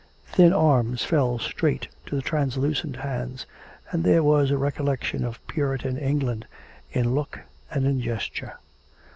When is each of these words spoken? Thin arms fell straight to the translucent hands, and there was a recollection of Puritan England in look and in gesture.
Thin 0.25 0.51
arms 0.51 1.03
fell 1.05 1.37
straight 1.37 1.87
to 2.07 2.15
the 2.15 2.23
translucent 2.23 2.95
hands, 2.95 3.45
and 3.91 4.03
there 4.03 4.23
was 4.23 4.49
a 4.49 4.57
recollection 4.57 5.23
of 5.23 5.45
Puritan 5.45 5.95
England 5.99 6.47
in 6.91 7.13
look 7.13 7.41
and 7.69 7.85
in 7.85 8.01
gesture. 8.01 8.55